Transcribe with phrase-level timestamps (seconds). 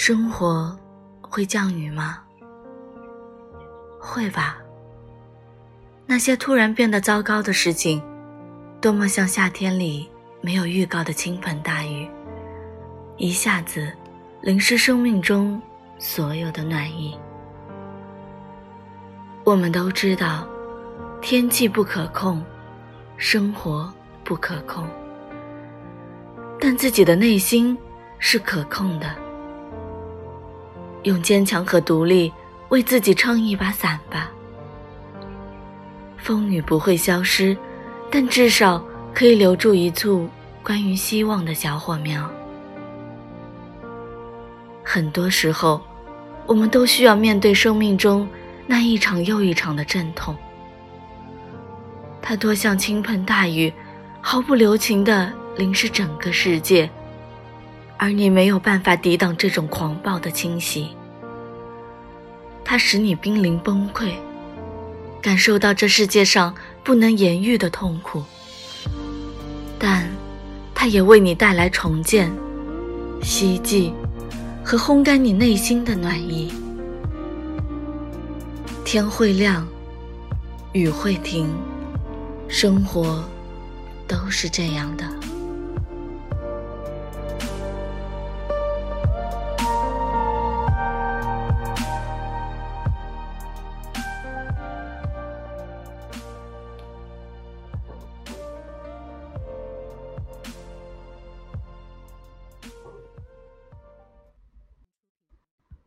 [0.00, 0.78] 生活
[1.20, 2.20] 会降雨吗？
[3.98, 4.56] 会吧。
[6.06, 8.00] 那些突然变得糟糕的事情，
[8.80, 10.08] 多么像夏天里
[10.40, 12.08] 没有预告的倾盆大雨，
[13.16, 13.92] 一下子
[14.40, 15.60] 淋湿生命中
[15.98, 17.18] 所有的暖意。
[19.42, 20.46] 我们都知道，
[21.20, 22.40] 天气不可控，
[23.16, 23.92] 生活
[24.22, 24.86] 不可控，
[26.60, 27.76] 但自己的内心
[28.20, 29.12] 是可控的。
[31.08, 32.32] 用坚强和独立
[32.68, 34.30] 为自己撑一把伞吧。
[36.16, 37.56] 风雨不会消失，
[38.10, 38.84] 但至少
[39.14, 40.28] 可以留住一簇
[40.62, 42.30] 关于希望的小火苗。
[44.84, 45.80] 很多时候，
[46.46, 48.28] 我们都需要面对生命中。
[48.70, 50.36] 那一场又一场的阵痛，
[52.20, 53.72] 它多像倾盆大雨，
[54.20, 56.90] 毫不留情地淋湿整个世界，
[57.98, 60.88] 而你没有办法抵挡这种狂暴的侵袭。
[62.64, 64.12] 它使你濒临崩溃，
[65.20, 68.22] 感受到这世界上不能言喻的痛苦，
[69.78, 70.08] 但
[70.74, 72.30] 它也为你带来重建、
[73.22, 73.92] 希冀
[74.62, 76.52] 和烘干你内心的暖意。
[78.84, 79.66] 天会亮，
[80.72, 81.48] 雨会停，
[82.48, 83.24] 生活
[84.06, 85.04] 都是这样的。